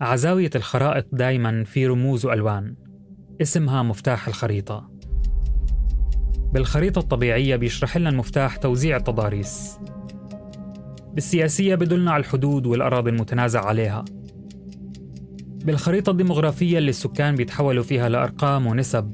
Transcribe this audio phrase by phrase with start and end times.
[0.00, 2.74] عزاوية الخرائط دايما في رموز وألوان
[3.42, 4.90] اسمها مفتاح الخريطة.
[6.52, 9.78] بالخريطة الطبيعية بيشرح لنا المفتاح توزيع التضاريس.
[11.14, 14.04] بالسياسية بدلنا على الحدود والأراضي المتنازع عليها.
[15.64, 19.12] بالخريطة الديمغرافية اللي السكان بيتحولوا فيها لأرقام ونسب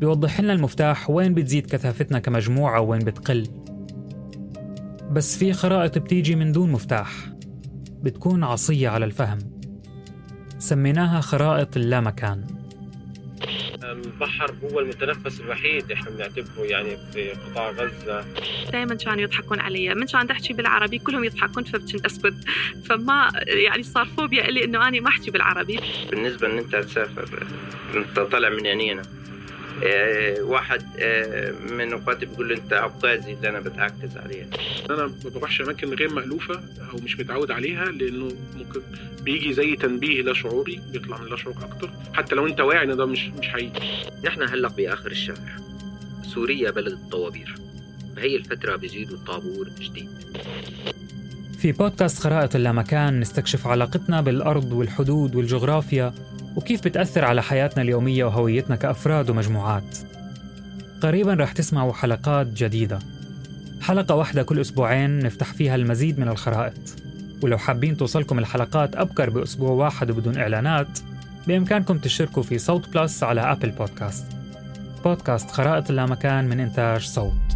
[0.00, 3.46] بيوضح لنا المفتاح وين بتزيد كثافتنا كمجموعة وين بتقل.
[5.10, 7.10] بس في خرائط بتيجي من دون مفتاح
[8.02, 9.53] بتكون عصية على الفهم.
[10.58, 12.44] سميناها خرائط اللامكان.
[13.82, 18.24] البحر هو المتنفس الوحيد إحنا بنعتبره يعني في قطاع غزة.
[18.72, 19.94] دائما كانوا يضحكون علي.
[19.94, 22.34] من كان أحكي بالعربي كلهم يضحكون فكنت أسكت.
[22.84, 25.80] فما يعني صار فوبيا لي إنه أنا ما أحكي بالعربي.
[26.10, 27.46] بالنسبة إن أنت تسافر
[27.94, 29.02] أنت طالع من عينينا
[30.42, 34.46] واحد آه، من اخواتي بيقول له انت ابقازي اللي أنا بتعكز عليها
[34.90, 36.54] أنا ما بروحش اماكن غير مألوفة
[36.92, 38.80] أو مش متعود عليها لأنه ممكن
[39.22, 42.96] بيجي زي تنبيه لا شعوري بيطلع من لا شعور أكتر حتى لو انت واعي إن
[42.96, 43.80] ده مش مش حقيقي.
[44.24, 45.50] نحن هلا باخر الشهر.
[46.34, 47.54] سوريا بلد الطوابير.
[48.16, 50.08] بهي الفترة بيزيدوا الطابور جديد.
[51.64, 56.12] في بودكاست خرائط اللامكان نستكشف علاقتنا بالأرض والحدود والجغرافيا
[56.56, 59.98] وكيف بتأثر على حياتنا اليومية وهويتنا كأفراد ومجموعات.
[61.00, 62.98] قريبا رح تسمعوا حلقات جديدة.
[63.82, 66.96] حلقة واحدة كل أسبوعين نفتح فيها المزيد من الخرائط.
[67.42, 70.98] ولو حابين توصلكم الحلقات أبكر بأسبوع واحد وبدون إعلانات
[71.46, 74.26] بإمكانكم تشتركوا في صوت بلس على أبل بودكاست.
[75.04, 77.53] بودكاست خرائط اللامكان من إنتاج صوت.